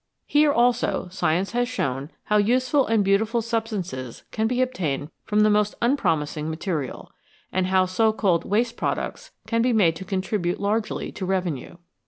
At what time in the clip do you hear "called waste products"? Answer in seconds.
8.11-9.29